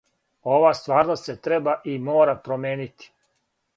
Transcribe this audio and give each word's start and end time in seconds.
Ова 0.53 0.69
стварност 0.77 1.23
се 1.29 1.35
треба 1.49 1.75
и 1.93 1.99
мора 2.07 2.37
променити. 2.49 3.13